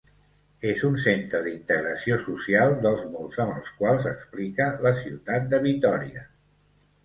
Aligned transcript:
És 0.69 0.79
un 0.87 0.95
centre 1.03 1.41
d'integració 1.47 2.17
social 2.23 2.73
dels 2.87 3.05
molts 3.11 3.39
amb 3.45 3.55
els 3.59 3.71
quals 3.83 4.09
explica 4.15 4.71
la 4.89 4.97
ciutat 5.07 5.49
de 5.57 5.65
Vitòria. 5.71 6.29